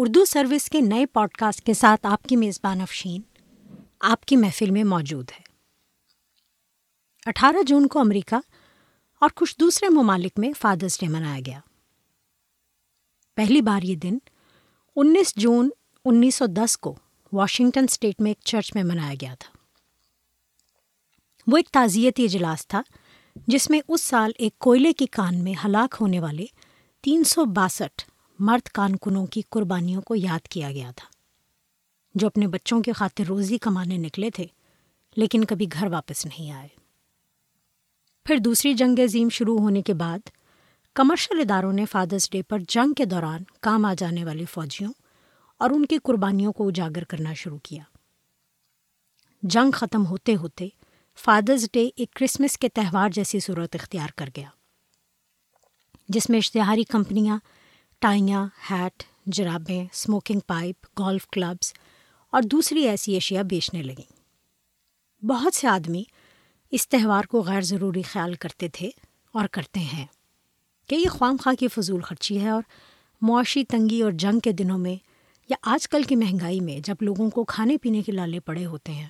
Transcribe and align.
Urdu 0.00 0.24
service 0.24 0.70
کے 0.70 0.80
نئے 0.80 1.06
pod 1.06 1.30
cost 1.30 1.66
کے 1.66 1.74
ساتھ 1.74 2.06
آپ 2.06 2.22
کی 2.22 2.36
میزبان 2.36 2.80
افشین، 2.80 3.20
آپ 4.00 4.24
کی 4.24 4.36
محفل 4.36 4.70
میں 4.70 4.84
موجود 4.84 5.30
ہے۔ 5.30 5.40
اٹھارہ 7.26 7.62
جون 7.62 7.86
کو 7.86 7.98
امریکہ 7.98 8.34
اور 9.20 9.30
کچھ 9.34 9.56
دوسرے 9.60 9.88
ممالک 9.88 10.32
میں 10.36 10.52
فادرس 10.60 11.00
ڈے 11.00 11.08
منایا 11.08 11.40
گیا۔ 11.46 11.60
پہلی 13.36 13.62
بار 13.62 13.82
یہ 13.82 13.96
دن 13.96 14.18
انیس 14.96 15.34
جون 15.36 15.70
انیس 16.04 16.34
سو 16.34 16.46
دس 16.46 16.78
کو 16.78 16.94
واشنگٹن 17.32 17.84
اسٹیٹ 17.88 18.20
میں 18.20 18.30
ایک 18.30 18.38
چرچ 18.44 18.74
میں 18.74 18.84
منایا 18.84 19.14
گیا 19.20 19.34
تھا۔ 19.38 19.58
وہ 21.46 21.56
ایک 21.56 21.68
تعزیتی 21.68 22.24
اجلاس 22.24 22.68
تھا 22.68 22.82
جس 23.46 23.70
میں 23.70 23.80
اس 23.88 24.00
سال 24.00 24.32
ایک 24.38 24.58
کوئلے 24.58 24.92
کی 24.92 25.06
کان 25.06 25.44
میں 25.44 25.54
ہلاک 25.64 25.94
ہونے 26.00 26.20
والے 26.20 26.46
تین 27.02 27.24
سو 27.24 27.44
باسٹھ 27.44 28.10
مرد 28.38 28.68
کانکنوں 28.68 29.26
کی 29.26 29.42
قربانیوں 29.50 30.02
کو 30.02 30.14
یاد 30.14 30.48
کیا 30.48 30.70
گیا 30.72 30.90
تھا، 30.96 31.06
جو 32.14 32.26
اپنے 32.26 32.46
بچوں 32.46 32.80
کی 32.82 32.92
خاطر 32.92 33.24
روزی 33.24 33.58
کمانے 33.58 33.96
نکلے 33.98 34.30
تھے، 34.30 34.46
لیکن 35.16 35.44
کبھی 35.44 35.66
گھر 35.72 35.86
واپس 35.86 36.24
نہیں 36.26 36.50
آئے۔ 36.50 36.68
پھر 38.26 38.38
دوسری 38.38 38.74
جنگ 38.74 38.98
عظیم 38.98 39.28
شروع 39.28 39.58
ہونے 39.58 39.82
کے 39.82 39.94
بعد، 39.94 40.28
کمرشل 40.96 41.40
اداروں 41.40 41.72
نے 41.72 41.84
فادرس 41.84 42.30
ڈے 42.30 42.42
پر 42.42 42.58
جنگ 42.68 42.92
کے 42.92 43.04
دوران 43.04 43.42
کام 43.60 43.84
آ 43.84 43.94
جانے 43.94 44.24
والے 44.24 44.44
فوجیوں 44.44 44.92
اور 45.60 45.70
ان 45.70 45.86
کی 45.86 45.98
قربانیوں 45.98 46.52
کو 46.52 46.68
اجاگر 46.68 47.04
کرنا 47.04 47.34
شروع 47.34 47.58
کیا۔ 47.58 47.82
جنگ 49.42 49.70
ختم 49.70 50.06
ہوتے 50.06 50.36
ہوتے 50.36 50.68
فادرز 51.18 51.66
ڈے 51.72 51.88
ایک 51.96 52.12
کرسمس 52.12 52.58
کے 52.58 52.68
تہوار 52.68 53.10
جیسی 53.10 53.40
صورت 53.40 53.74
اختیار 53.74 54.08
کر 54.16 54.28
گیا، 54.36 54.48
جس 56.08 56.30
میں 56.30 56.38
اشتہاری 56.38 56.84
کمپنیاں 56.84 57.38
ٹائیاں، 58.00 58.48
ہیٹ، 58.70 59.02
جرابیں 59.26 59.84
اسموکنگ 59.92 60.40
پائپ، 60.40 60.86
گولف 60.98 61.26
کلبس 61.26 61.72
اور 62.30 62.42
دوسری 62.42 62.88
ایسی 62.88 63.16
اشیاء 63.16 63.42
بیچنے 63.42 63.82
لگیں۔ 63.82 64.12
بہت 65.24 65.54
سے 65.54 65.68
آدمی 65.68 66.04
اس 66.70 66.88
تہوار 66.88 67.24
کو 67.24 67.42
غیر 67.42 67.60
ضروری 67.60 68.02
خیال 68.02 68.34
کرتے 68.34 68.68
تھے 68.68 68.90
اور 69.32 69.46
کرتے 69.46 69.80
ہیں 69.80 70.06
کہ 70.88 70.94
یہ 70.94 71.08
خوام 71.08 71.36
خواہ 71.36 71.54
کی 71.54 71.68
فضول 71.68 72.00
خرچی 72.00 72.40
ہے 72.40 72.48
اور 72.48 72.62
معاشی 73.20 73.64
تنگی 73.64 74.02
اور 74.02 74.12
جنگ 74.12 74.38
کے 74.38 74.52
دنوں 74.52 74.78
میں 74.78 74.96
یا 75.48 75.56
آج 75.62 75.88
کل 75.88 76.02
کی 76.02 76.16
مہنگائی 76.16 76.60
میں 76.60 76.78
جب 76.78 76.96
لوگوں 77.00 77.30
کو 77.30 77.44
کھانے 77.44 77.76
پینے 77.76 78.02
کے 78.02 78.12
لالے 78.12 78.40
پڑے 78.40 78.66
ہوتے 78.66 78.92
ہیں، 78.92 79.08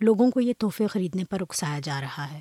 لوگوں 0.00 0.30
کو 0.30 0.40
یہ 0.40 0.52
تحفے 0.58 0.86
خریدنے 0.86 1.24
پر 1.24 1.40
اکسایا 1.40 1.80
جا 1.84 2.00
رہا 2.00 2.32
ہے۔ 2.32 2.40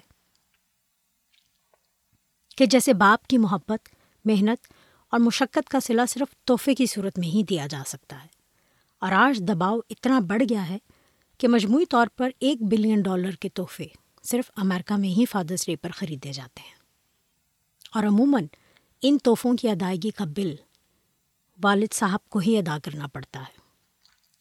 کہ 2.58 2.66
جیسے 2.66 2.94
باپ 2.94 3.28
کی 3.28 3.38
محبت، 3.38 3.90
محنت 4.26 4.74
اور 5.12 5.20
مشقت 5.20 5.70
کا 5.70 5.80
صلہ 5.80 6.02
صرف 6.10 6.36
تحفے 6.46 6.76
کی 6.76 6.86
صورت 6.86 7.20
میں 7.20 7.28
ہی 7.28 7.44
دیا 7.44 7.68
جا 7.68 7.84
سکتا 7.88 8.22
ہے۔ 8.24 8.28
اور 9.00 9.12
آج 9.12 9.40
دباؤ 9.40 9.80
اتنا 9.90 10.20
بڑھ 10.20 10.44
گیا 10.50 10.70
ہے 10.70 10.78
کہ 11.38 11.48
مجموعی 11.48 11.86
طور 11.86 12.08
پر 12.08 12.30
ایک 12.40 12.58
بلین 12.62 13.02
ڈالر 13.02 13.32
کے 13.32 13.50
تحفے 13.50 13.88
صرف 14.24 14.52
امریکہ 14.56 14.94
میں 14.94 15.10
ہی 15.10 15.26
فادرس 15.26 15.66
ڈے 15.66 15.76
پر 15.76 15.90
خریدے 15.92 16.34
جاتے 16.34 16.62
ہیں۔ 16.62 16.76
اور 17.94 18.04
عموماً 18.04 18.46
ان 19.02 19.18
تحفوں 19.18 19.54
کی 19.54 19.70
ادائیگی 19.70 20.10
کا 20.10 20.26
بل 20.26 20.56
والد 21.64 21.94
صاحب 21.94 22.30
کو 22.30 22.40
ہی 22.40 22.58
ادا 22.58 22.78
کرنا 22.84 23.08
پڑتا 23.08 23.40
ہے۔ 23.40 23.62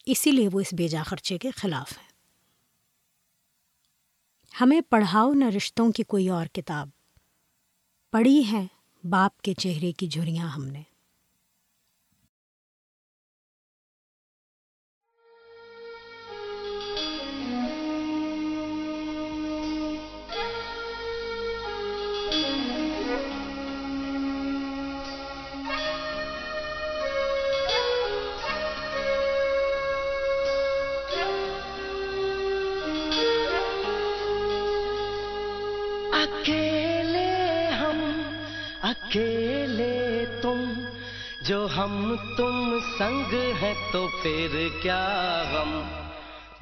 اسی 0.06 0.30
لیے 0.30 0.48
وہ 0.52 0.60
اس 0.60 0.72
بیجا 0.72 1.02
خرچے 1.02 1.38
کے 1.38 1.50
خلاف 1.50 1.98
ہیں۔ 1.98 2.10
ہمیں 4.60 4.80
پڑھاؤ 4.80 5.34
نہ 5.34 5.44
رشتوں 5.44 5.92
کی 5.92 6.02
کوئی 6.02 6.28
اور 6.28 6.46
کتاب 6.46 6.88
پڑھی 8.10 8.44
ہیں 8.44 8.66
باپ 9.04 9.42
کے 9.42 9.54
چہرے 9.54 9.92
کی 9.92 10.06
جھریاں 10.06 10.48
ہم 10.48 10.64
نے۔ 10.64 10.82
جو 41.50 41.66
ہم 41.77 42.15
تم 42.37 42.78
سنگ 42.99 43.34
ہیں 43.62 43.75
تو 43.93 44.06
پھر 44.22 44.69
کیا 44.83 45.43
غم؟ 45.53 45.81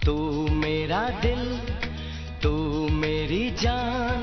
تو 0.04 0.46
میرا 0.50 1.08
دل، 1.22 1.56
تو 2.40 2.52
میری 2.92 3.50
جان 3.60 4.22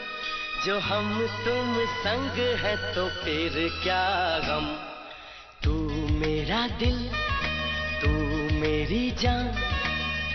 جو 0.65 0.79
ہم 0.89 1.25
تم 1.45 1.79
سنگ 2.03 2.39
ہے 2.63 2.75
تو 2.95 3.07
پھر 3.23 3.67
کیا 3.83 4.39
غم؟ 4.47 4.73
تو 5.61 5.87
میرا 6.11 6.67
دل، 6.79 7.07
تو 8.01 8.07
میری 8.51 9.11
جان۔ 9.17 9.47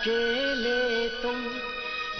اکیلے 0.00 1.08
تم 1.22 1.46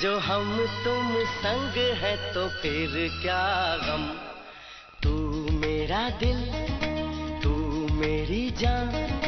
جو 0.01 0.19
ہم 0.29 0.65
تم 0.85 1.19
سنگ 1.43 1.79
ہے 2.03 2.31
تو 2.35 2.47
پھر 2.63 3.07
کیا 3.23 3.77
غم؟ 3.87 4.07
تو 5.01 5.11
میرا 5.53 6.09
دل، 6.21 6.51
تو 7.43 7.57
میری 7.93 8.51
جان 8.57 9.20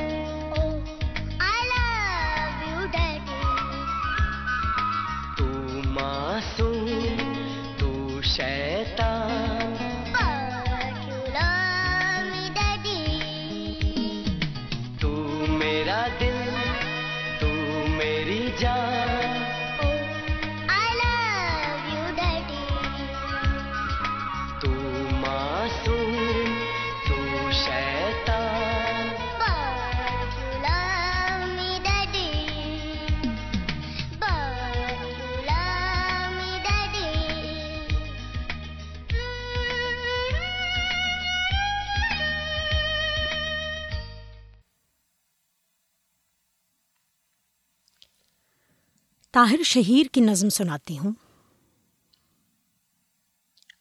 طاہر 49.32 49.62
شہیر 49.62 50.06
کی 50.12 50.20
نظم 50.20 50.48
سناتی 50.48 50.98
ہوں۔ 50.98 51.12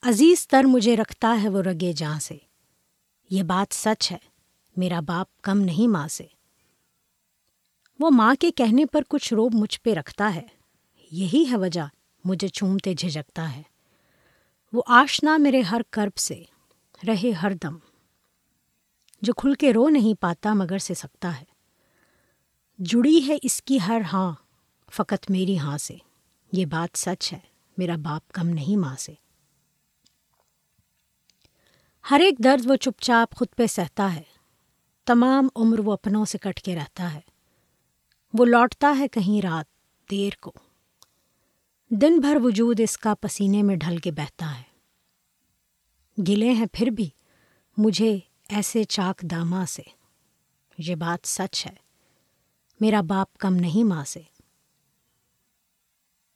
عزیز 0.02 0.48
تر 0.48 0.64
مجھے 0.64 0.98
رکھتا 0.98 1.40
ہے 1.44 1.50
وہ 1.50 1.62
رگے 1.62 1.94
جہاں 1.94 2.20
سے۔ 2.20 2.38
یہ 3.30 3.44
بات 3.44 3.74
سچ 3.74 4.12
ہے، 4.12 4.18
میرا 4.78 5.00
باپ 5.00 5.42
کم 5.42 5.60
نہیں 5.62 5.88
ماں 5.88 6.08
سے۔ 6.08 6.24
وہ 8.00 8.10
ماں 8.10 8.36
کے 8.40 8.52
کہنے 8.52 8.86
پر 8.86 9.02
کچھ 9.10 9.34
روب 9.34 9.54
مجھ 9.54 9.80
پہ 9.82 9.94
رکھتا 9.94 10.36
ہے۔ 10.36 10.48
یہی 11.12 11.46
ہے 11.52 11.58
وجہ، 11.58 11.88
مجھے 12.26 12.48
چومتے 12.48 12.94
جھجکتا 12.94 13.56
ہے۔ 13.56 13.64
وہ 14.74 14.82
آشنا 14.88 15.38
میرے 15.38 15.62
ہر 15.62 15.82
کرب 15.90 16.18
سے، 16.18 16.44
رہے 17.08 17.32
ہر 17.32 17.52
دم۔ 17.64 17.78
جو 19.22 19.34
کھل 19.34 19.54
کے 19.54 19.74
رو 19.74 19.90
نہیں 19.90 20.22
پاتا 20.22 20.54
مگر 20.54 20.78
سے 20.78 20.94
سکتا 20.94 21.40
ہے۔ 21.40 21.46
جڑی 22.80 23.28
ہے 23.28 23.38
اس 23.44 23.62
کی 23.62 23.78
ہر 23.88 24.02
ہاں 24.14 24.34
فقط 24.92 25.32
میری 25.32 25.60
ہاں 25.60 25.78
سے۔ 25.78 25.98
یہ 26.52 26.66
بات 26.66 26.98
سچ 26.98 27.34
ہے، 27.34 27.40
میرا 27.78 27.96
باپ 27.96 28.32
کم 28.32 28.48
نہیں 28.50 28.78
ماں 28.78 28.96
سے۔ 28.96 29.14
ہر 32.12 32.20
ایک 32.20 32.36
درد 32.44 32.66
وہ 32.66 32.76
چپ 32.76 33.02
چاپ 33.02 33.36
خود 33.36 33.48
پہ 33.56 33.68
سہتا 33.68 34.16
ہے۔ 34.16 34.22
تمام 35.06 35.48
عمر 35.56 35.80
وہ 35.80 35.94
اپنوں 35.94 36.26
سے 36.26 36.38
کٹ 36.38 36.62
کے 36.62 36.76
رہتا 36.76 37.14
ہے۔ 37.14 37.20
وہ 38.34 38.46
لوٹتا 38.46 38.96
ہے 39.00 39.08
کہیں 39.08 39.42
رات 39.42 39.66
دیر 40.12 40.34
کو۔ 40.42 40.52
دن 41.90 42.20
بھر 42.20 42.38
وجود 42.44 42.80
اس 42.80 42.98
کا 42.98 43.14
پسینے 43.16 43.64
میں 43.64 43.76
ڈھل 43.76 43.98
کے 43.98 44.12
بہتا 44.12 44.60
ہے۔ 44.60 44.64
گلے 46.28 46.50
ہیں 46.50 46.66
پھر 46.74 46.88
بھی 46.88 47.10
مجھے 47.78 48.20
ایسے 48.50 48.84
چاک 48.84 49.22
داما 49.22 49.66
سے۔ 49.66 49.84
یہ 50.78 50.96
بات 50.96 51.28
سچ 51.28 51.68
ہے، 51.68 51.76
میرا 52.80 53.02
باپ 53.02 53.38
کم 53.38 53.56
نہیں 53.56 53.84
ماں 53.84 54.06
سے۔ 54.06 54.22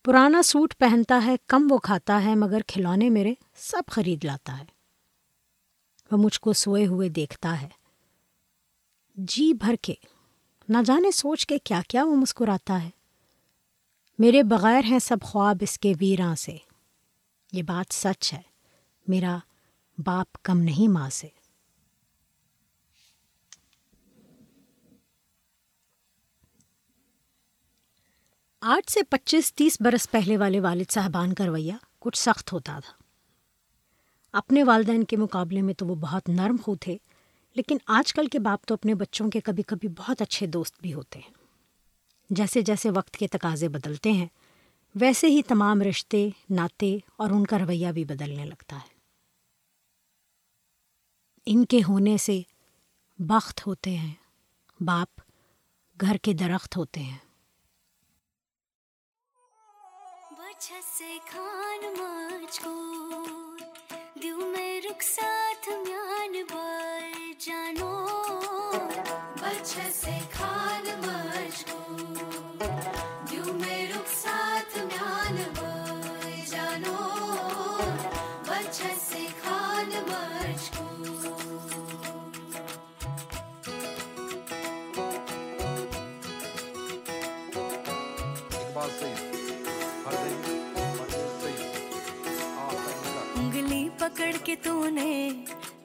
پرانا 0.05 0.41
سوٹ 0.41 0.73
پہنتا 0.77 1.21
ہے، 1.25 1.35
کم 1.47 1.67
وہ 1.69 1.77
کھاتا 1.77 2.23
ہے، 2.23 2.35
مگر 2.35 2.61
کھلونے 2.67 3.09
میرے 3.09 3.33
سب 3.55 3.81
خرید 3.91 4.25
لاتا 4.25 4.59
ہے۔ 4.59 4.65
وہ 6.11 6.17
مجھ 6.17 6.39
کو 6.39 6.53
سوئے 6.53 6.85
ہوئے 6.85 7.09
دیکھتا 7.09 7.61
ہے۔ 7.61 7.69
جی 9.15 9.53
بھر 9.53 9.75
کے۔ 9.81 9.93
نہ 10.69 10.77
جانے 10.85 11.11
سوچ 11.11 11.47
کے 11.47 11.57
کیا 11.57 11.81
کیا 11.87 12.03
وہ 12.03 12.15
مسکراتا 12.15 12.83
ہے۔ 12.83 12.89
میرے 14.19 14.43
بغیر 14.43 14.83
ہیں 14.83 14.99
سب 14.99 15.17
خواب 15.23 15.57
اس 15.61 15.79
کے 15.79 15.93
ویراں 15.99 16.35
سے۔ 16.35 16.57
یہ 17.51 17.63
بات 17.63 17.93
سچ 17.93 18.33
ہے۔ 18.33 18.41
میرا 19.07 19.37
باپ 19.97 20.27
کم 20.43 20.59
نہیں 20.59 20.87
ماں 20.87 21.09
سے۔ 21.09 21.27
آج 28.67 28.91
سے 28.91 29.03
پچیس 29.03 29.53
تیس 29.53 29.77
برس 29.79 30.11
پہلے 30.11 30.37
والے 30.37 30.59
والد 30.59 30.91
صاحبان 30.91 31.33
کا 31.33 31.45
رویہ 31.45 31.73
کچھ 31.99 32.17
سخت 32.17 32.53
ہوتا 32.53 32.79
تھا۔ 32.79 33.03
اپنے 34.31 34.63
والدین 34.63 35.03
کے 35.03 35.17
مقابلے 35.17 35.61
میں 35.61 35.73
تو 35.73 35.85
وہ 35.87 35.95
بہت 35.95 36.29
نرم 36.29 36.55
خو 36.63 36.75
تھے، 36.75 36.97
لیکن 37.55 37.77
آج 37.85 38.13
کل 38.13 38.27
کے 38.27 38.39
باپ 38.39 38.65
تو 38.65 38.73
اپنے 38.73 38.95
بچوں 38.95 39.29
کے 39.29 39.39
کبھی 39.39 39.63
کبھی 39.63 39.87
بہت 39.87 40.21
اچھے 40.21 40.47
دوست 40.47 40.81
بھی 40.81 40.93
ہوتے 40.93 41.19
ہیں۔ 41.19 41.31
جیسے 42.29 42.61
جیسے 42.61 42.89
وقت 42.89 43.11
کے 43.11 43.27
تقاضے 43.27 43.67
بدلتے 43.67 44.11
ہیں، 44.11 44.27
ویسے 44.95 45.27
ہی 45.27 45.41
تمام 45.41 45.81
رشتے، 45.81 46.29
ناطے 46.49 46.97
اور 47.17 47.29
ان 47.29 47.45
کا 47.45 47.59
رویہ 47.59 47.91
بھی 47.91 48.05
بدلنے 48.05 48.45
لگتا 48.45 48.75
ہے۔ 48.75 48.95
ان 51.45 51.65
کے 51.65 51.81
ہونے 51.87 52.17
سے 52.17 52.41
بخت 53.19 53.67
ہوتے 53.67 53.97
ہیں، 53.97 54.13
باپ 54.79 55.21
گھر 56.01 56.17
کے 56.21 56.33
درخت 56.33 56.77
ہوتے 56.77 56.99
ہیں۔ 56.99 57.24
سے 60.97 61.17
کھان 61.25 61.85
مچھ 61.97 62.61
کو۔ 62.61 62.73
دومے 64.15 64.81
رخسات 64.83 65.69
کہ 94.45 94.55
تو 94.63 94.89
نے 94.89 95.29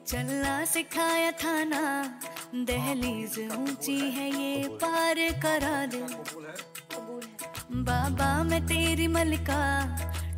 چلنا 0.05 0.63
سکھایا 0.67 1.31
تھا 1.37 1.63
نا۔ 1.63 2.03
دہلیز 2.51 3.39
اونچی 3.55 3.99
ہے 4.15 4.29
یہ 4.37 4.67
پار 4.79 5.17
کرا 5.41 5.85
دے۔ 5.91 6.01
بابا 7.69 8.43
میں 8.43 8.59
تیری 8.67 9.07
ملکہ 9.07 9.63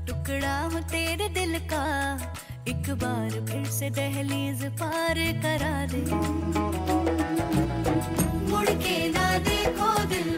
ٹکڑا 0.08 0.70
ہوں 0.74 0.82
تیرے 0.90 1.28
دل 1.28 1.56
کا۔ 1.70 2.18
ایک 2.66 2.90
بار 2.90 3.40
پھر 3.48 3.64
سے 3.72 3.90
دہلیز 3.90 4.66
پار 4.80 5.18
کرا 5.44 5.86
دے۔ 5.92 6.04
مڑ 8.50 8.66
کے 8.66 9.12
نہ 9.16 9.38
دیکھو 9.46 9.92
دل 10.10 10.33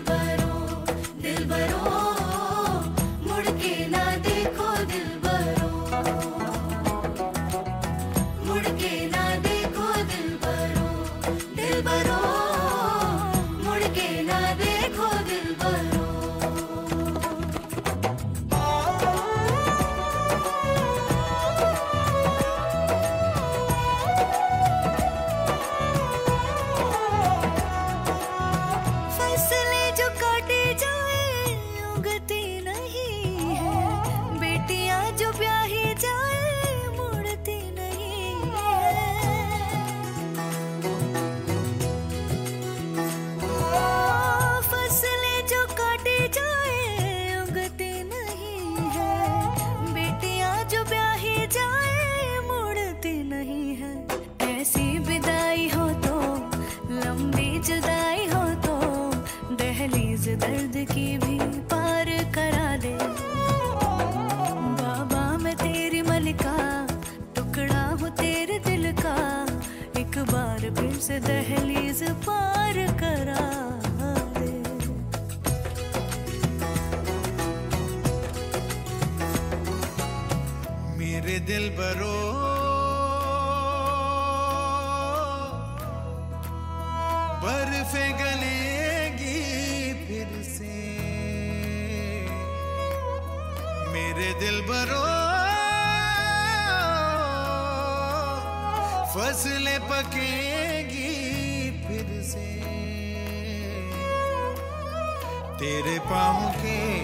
تیرے 105.60 105.98
پاؤں 106.10 106.52
کے 106.62 106.95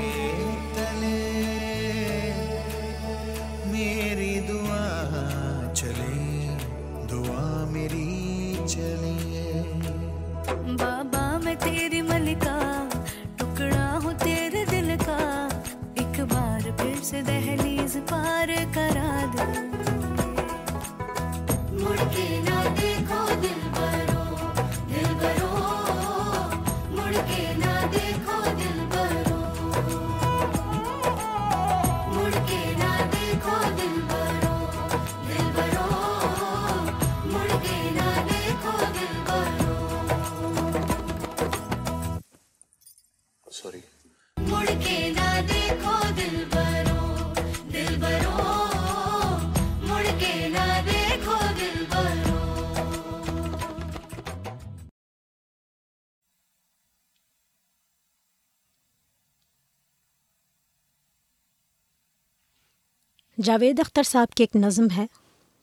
جاوید 63.43 63.79
اختر 63.79 64.03
صاحب 64.03 64.33
کی 64.33 64.43
ایک 64.43 64.55
نظم 64.55 64.87
ہے، 64.97 65.05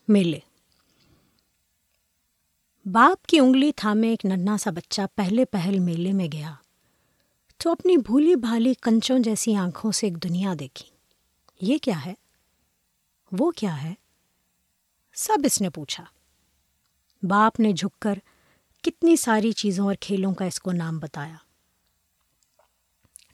میلے۔ 0.09 0.39
باپ 2.85 3.27
کی 3.27 3.39
انگلی 3.39 3.73
تھامے 3.77 4.09
ایک 4.09 4.25
ننھا 4.25 4.57
سا 4.57 4.71
بچہ 4.71 5.03
پہلے 5.15 5.45
پہل 5.45 5.79
میلے 5.79 6.13
میں 6.13 6.29
گیا، 6.33 6.55
تو 7.57 7.71
اپنی 7.71 7.97
بھولی 7.97 8.37
بھالی 8.37 8.75
کنچوں 8.83 9.19
جیسی 9.19 9.57
آنکھوں 9.57 9.93
سے 9.93 10.07
ایک 10.07 10.23
دنیا 10.23 10.55
دیکھی۔ 10.61 10.89
یہ 11.61 11.79
کیا 11.79 12.07
ہے؟ 12.07 12.15
وہ 13.33 13.51
کیا 13.51 13.83
ہے؟ 13.83 13.95
سب 15.15 15.39
اس 15.45 15.61
نے 15.61 15.71
پوچھا۔ 15.71 16.05
باپ 17.23 17.61
نے 17.61 17.73
جھک 17.73 18.01
کر 18.01 18.19
کتنی 18.83 19.17
ساری 19.17 19.53
چیزوں 19.53 19.87
اور 19.87 19.95
کھیلوں 20.01 20.35
کا 20.35 20.45
اس 20.45 20.61
کو 20.61 20.73
نام 20.73 20.99
بتایا۔ 20.99 21.37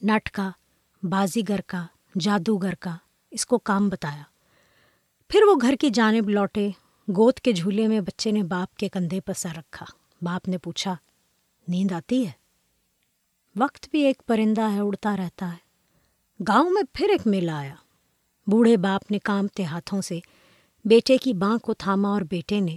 نٹ 0.02 0.30
کا 0.30 0.50
بازیگر 1.02 1.60
کا، 1.60 1.86
جادوگر 2.20 2.74
کا 2.74 2.96
اس 3.30 3.46
کو 3.46 3.58
کام 3.58 3.88
بتایا۔ 3.88 4.22
پھر 5.28 5.40
وہ 5.42 5.54
گھر 5.60 5.74
کی 5.80 5.90
جانب 5.90 6.28
لوٹے۔ 6.28 6.68
گود 7.08 7.34
کے 7.34 7.52
جھولے 7.52 7.88
میں 7.88 8.00
بچے 8.00 8.30
نے 8.30 8.42
باپ 8.42 8.76
کے 8.76 8.88
کندھے 8.88 9.20
پر 9.20 9.32
سر 9.32 9.48
رکھا۔ 9.56 9.86
باپ 10.22 10.48
نے 10.48 10.58
پوچھا، 10.58 10.96
نیند 11.68 11.92
آتی 11.92 12.26
ہے؟ 12.26 12.32
وقت 13.56 13.88
بھی 13.90 14.02
ایک 14.02 14.22
پرندہ 14.26 14.60
ہے، 14.60 14.80
اڑتا 14.80 15.16
رہتا 15.16 15.52
ہے۔ 15.52 15.56
گاؤں 16.48 16.70
میں 16.70 16.82
پھر 16.92 17.08
ایک 17.08 17.26
میلہ 17.26 17.50
آیا۔ 17.50 17.74
بوڑھے 18.46 18.76
باپ 18.76 19.10
نے 19.10 19.18
کامتے 19.18 19.64
ہاتھوں 19.64 20.02
سے 20.02 20.20
بیٹے 20.84 21.16
کی 21.16 21.32
باں 21.32 21.58
کو 21.58 21.74
تھاما 21.74 22.08
اور 22.08 22.22
بیٹے 22.22 22.60
نے، 22.60 22.76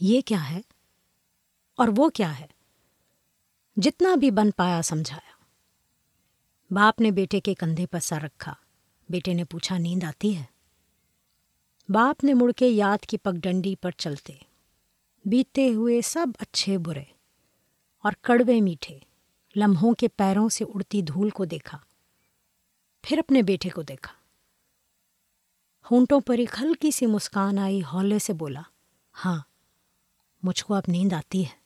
یہ 0.00 0.20
کیا 0.20 0.50
ہے؟ 0.50 0.60
اور 1.76 1.88
وہ 1.96 2.08
کیا 2.08 2.38
ہے؟ 2.38 2.46
جتنا 3.76 4.14
بھی 4.14 4.30
بن 4.30 4.50
پایا، 4.50 4.82
سمجھایا۔ 4.82 5.44
باپ 6.74 7.00
نے 7.00 7.10
بیٹے 7.10 7.40
کے 7.40 7.54
کندھے 7.54 7.86
پر 7.86 7.98
سر 7.98 8.22
رکھا۔ 8.22 8.54
بیٹے 9.08 9.32
نے 9.34 9.44
پوچھا، 9.44 9.78
نیند 9.78 10.04
آتی 10.04 10.36
ہے؟ 10.36 10.44
باپ 11.88 12.24
نے 12.24 12.34
مڑ 12.34 12.50
کے 12.52 12.68
یاد 12.68 13.04
کی 13.06 13.16
پگڈنڈی 13.16 13.74
پر 13.76 13.90
چلتے 13.90 14.32
بیتتے 15.24 15.68
ہوئے 15.68 16.00
سب 16.00 16.26
اچھے 16.38 16.78
برے 16.78 17.02
اور 18.04 18.12
کڑوے 18.20 18.60
میٹھے 18.60 18.98
لمحوں 19.56 19.92
کے 19.94 20.08
پیروں 20.08 20.48
سے 20.48 20.64
اڑتی 20.64 21.02
دھول 21.02 21.30
کو 21.30 21.44
دیکھا، 21.44 21.78
پھر 23.04 23.18
اپنے 23.18 23.42
بیٹے 23.42 23.68
کو 23.68 23.82
دیکھا۔ 23.82 24.12
ہونٹوں 25.90 26.20
پر 26.20 26.38
ایک 26.38 26.54
ہلکی 26.60 26.90
سی 26.90 27.06
مسکان 27.06 27.58
آئی 27.58 27.80
ہولے 27.92 28.18
سے 28.18 28.32
بولا 28.32 28.62
ہاں 29.14 29.38
مجھ 30.42 30.64
کو 30.64 30.74
اب 30.74 30.82
نیند 30.88 31.12
آتی 31.12 31.44
ہے۔ 31.44 31.63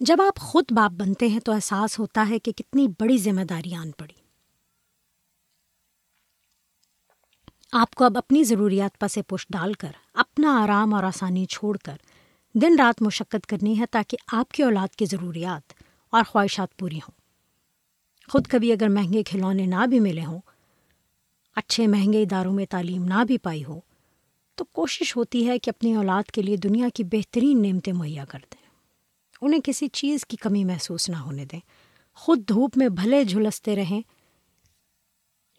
جب 0.00 0.16
آپ 0.20 0.38
خود 0.38 0.64
باپ 0.70 0.92
بنتے 0.92 1.26
ہیں 1.26 1.40
تو 1.40 1.52
احساس 1.52 1.98
ہوتا 1.98 2.26
ہے 2.30 2.38
کہ 2.38 2.52
کتنی 2.52 2.88
بڑی 2.88 3.18
ذمہ 3.18 3.40
داری 3.40 3.74
آن 3.74 3.90
پڑی۔ 3.90 4.14
آپ 7.72 7.94
کو 7.94 8.04
اب 8.04 8.18
اپنی 8.18 8.44
ضروریات 8.44 8.98
پسے 8.98 9.22
پش 9.22 9.46
ڈال 9.50 9.72
کر، 9.72 9.90
اپنا 10.14 10.62
آرام 10.64 10.94
اور 10.94 11.04
آسانی 11.04 11.44
چھوڑ 11.44 11.76
کر 11.76 11.96
دن 12.54 12.78
رات 12.78 13.02
مشقت 13.02 13.46
کرنی 13.46 13.80
ہے 13.80 13.86
تاکہ 13.86 14.16
آپ 14.32 14.52
کی 14.52 14.62
اولاد 14.62 14.94
کی 14.94 15.06
ضروریات 15.06 15.72
اور 16.10 16.24
خواہشات 16.24 16.76
پوری 16.76 16.98
ہوں۔ 16.98 17.20
خود 18.28 18.46
کبھی 18.46 18.72
اگر 18.72 18.88
مہنگے 18.88 19.22
کھلونے 19.22 19.66
نہ 19.66 19.86
بھی 19.86 20.00
ملے 20.00 20.24
ہوں، 20.24 20.40
اچھے 21.56 21.86
مہنگے 21.86 22.22
اداروں 22.22 22.52
میں 22.52 22.66
تعلیم 22.66 23.04
نہ 23.04 23.24
بھی 23.26 23.38
پائی 23.38 23.64
ہو، 23.64 23.80
تو 24.54 24.64
کوشش 24.64 25.16
ہوتی 25.16 25.48
ہے 25.48 25.58
کہ 25.58 25.70
اپنی 25.70 25.94
اولاد 25.94 26.30
کے 26.30 26.42
لیے 26.42 26.56
دنیا 26.56 26.88
کی 26.94 27.04
بہترین 27.04 27.62
نعمتیں 27.62 27.92
مہیا 27.92 28.24
کر 28.24 28.38
دیں۔ 28.38 28.65
انہیں 29.40 29.60
کسی 29.64 29.88
چیز 29.88 30.26
کی 30.26 30.36
کمی 30.36 30.64
محسوس 30.64 31.08
نہ 31.08 31.16
ہونے 31.16 31.44
دیں۔ 31.44 31.60
خود 32.14 32.48
دھوپ 32.48 32.78
میں 32.78 32.88
بھلے 32.88 33.24
جھلستے 33.24 33.76
رہیں، 33.76 34.02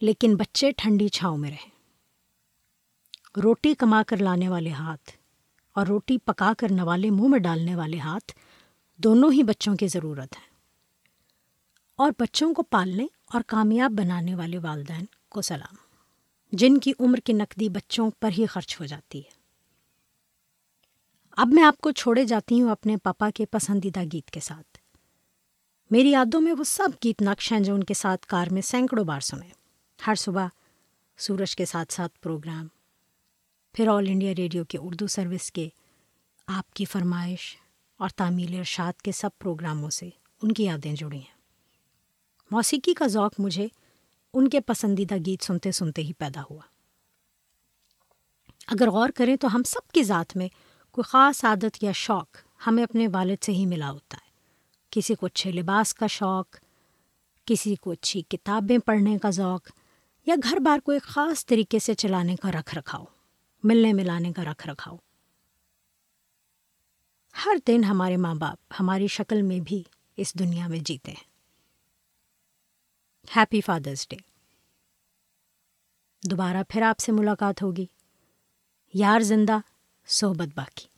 لیکن 0.02 0.36
بچے 0.36 0.72
ٹھنڈی 0.78 1.08
چھاؤں 1.08 1.38
میں 1.38 1.50
رہیں۔ 1.50 1.78
روٹی 3.44 3.74
کما 3.74 4.04
کر 4.08 4.18
لانے 4.18 4.50
والے 4.50 4.72
ہاتھ 4.72 5.12
اور 5.74 5.88
روٹی 5.88 6.18
پکا 6.18 6.54
کر 6.58 6.68
نوالے 6.72 7.10
منہ 7.10 7.28
میں 7.28 7.40
ڈالنے 7.40 7.76
والے 7.76 8.00
ہاتھ 8.00 8.34
دونوں 8.98 9.32
ہی 9.32 9.44
بچوں 9.44 9.76
کی 9.76 9.88
ضرورت 9.88 10.36
ہیں۔ 10.38 10.48
اور 11.96 12.12
بچوں 12.20 12.54
کو 12.54 12.64
پالنے 12.64 13.08
اور 13.34 13.42
کامیاب 13.48 13.92
بنانے 13.92 14.36
والے 14.36 14.58
والدین 14.58 15.06
کو 15.30 15.42
سلام، 15.42 15.76
جن 16.52 16.78
کی 16.78 16.92
عمر 17.00 17.18
کی 17.18 17.34
نقدی 17.34 17.70
بچوں 17.70 18.12
پر 18.20 18.30
ہی 18.38 18.46
خرچ 18.46 18.82
ہو 18.82 18.86
جاتی 18.86 19.20
ہے۔ 19.20 19.37
اب 21.38 21.48
میں 21.52 21.64
آپ 21.64 21.78
کو 21.78 21.92
چھوڑے 21.92 22.26
جاتی 22.26 22.62
ہوں 22.62 22.72
اپنے 22.72 22.98
پاپا 22.98 23.30
کے 23.36 23.46
پسندیدہ 23.46 24.00
گیت 24.14 24.32
کے 24.32 24.40
ساتھ۔ 24.40 24.78
میری 25.92 26.12
یادوں 26.12 26.42
میں 26.42 26.54
وہ 26.58 26.64
سب 26.64 26.90
گیت 27.04 27.22
نقش 27.22 27.52
ہیں 27.52 27.60
جو 27.60 27.74
ان 27.74 27.84
کے 27.84 27.94
ساتھ 27.94 28.28
کار 28.28 28.48
میں 28.52 28.62
سینکڑوں 28.62 29.04
بار 29.04 29.20
سنے۔ 29.20 29.50
ہر 30.08 30.16
صبح 30.16 30.48
سورج 31.18 31.56
کے 31.56 31.66
ساتھ 31.66 31.94
ساتھ 31.94 32.20
پروگرام، 32.22 32.68
پھر 33.74 33.88
آل 33.88 34.06
انڈیا 34.08 34.34
ریڈیو 34.38 34.66
کے 34.66 34.78
اردو 34.82 35.08
سروس 35.08 35.52
کے، 35.52 35.70
آپ 36.48 36.74
کی 36.74 36.86
فرمائش 36.86 37.58
اور 37.98 38.10
تعمیل 38.10 38.58
ارشاد 38.58 39.02
کے 39.02 39.12
سب 39.12 39.30
پروگراموں 39.40 39.90
سے 39.90 40.10
ان 40.44 40.52
کی 40.52 40.64
یادیں 40.64 40.96
جڑی 40.96 41.18
ہیں۔ 41.18 41.38
موسیقی 42.52 42.94
کا 42.94 43.08
ذوق 43.08 43.34
مجھے 43.40 43.68
ان 44.34 44.48
کے 44.48 44.60
پسندیدہ 44.60 45.16
گیت 45.26 45.44
سنتے 45.44 45.72
سنتے 45.72 46.02
ہی 46.02 46.14
پیدا 46.14 46.42
ہوا۔ 46.50 46.62
اگر 48.68 48.90
غور 48.90 49.10
کریں 49.10 49.36
تو 49.36 49.56
ہم 49.56 49.64
سب 49.64 49.92
کی 49.92 50.04
ذات 50.04 50.36
میں 50.36 50.50
کوئی 50.98 51.10
خاص 51.10 51.46
عادت 51.46 51.84
یا 51.84 51.92
شوق 51.92 52.38
ہمیں 52.68 52.84
اپنے 52.84 53.08
والد 53.08 53.44
سے 53.44 53.52
ہی 53.52 53.66
ملا 53.66 53.92
ہوتا 53.92 54.18
ہے۔ 54.26 54.30
کسی 54.90 55.16
کو 55.16 55.26
اچھے 55.26 55.52
لباس 55.52 55.94
کا 55.94 56.08
شوق، 56.08 56.56
کسی 57.46 57.76
کو 57.76 57.92
اچھی 57.92 58.22
کتابیں 58.22 58.78
پڑھنے 58.78 59.18
کا 59.18 59.30
ذوق، 59.30 59.72
یا 60.26 60.36
گھر 60.44 60.58
بار 60.58 60.80
کو 60.80 60.92
ایک 60.92 61.04
خاص 61.04 61.46
طریقے 61.46 61.80
سے 61.80 61.94
چلانے 61.94 62.36
کا 62.36 62.52
رکھ 62.52 62.76
رکھاؤ، 62.76 63.06
ملنے 63.64 63.94
ملانے 63.94 64.34
کا 64.34 64.44
رکھ 64.44 64.68
رکھاؤ۔ 64.68 64.98
ہر 67.46 67.56
دن 67.68 67.84
ہمارے 67.84 68.18
ماں 68.18 68.36
باپ 68.36 68.74
ہماری 68.80 69.08
شکل 69.08 69.42
میں 69.42 69.60
بھی 69.60 69.84
اس 70.18 70.34
دنیا 70.34 70.68
میں 70.68 70.80
جیتے 70.80 71.12
ہیں۔ 71.12 71.24
ہیپی 73.36 73.62
فادرس 73.62 74.10
ڈے 74.10 74.18
دوبارہ 76.30 76.64
پھر 76.70 76.82
آپ 76.82 77.00
سے 77.00 77.12
ملاقات 77.12 77.62
ہوگی۔ 77.62 77.86
یار 78.94 79.20
زندہ 79.20 79.58
صحبت 80.08 80.50
باقی 80.56 80.97